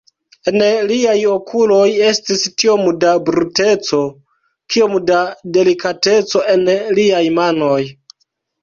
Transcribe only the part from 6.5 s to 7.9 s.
en liaj manoj.